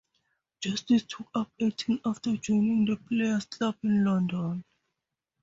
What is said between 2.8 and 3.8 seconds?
the Players' Club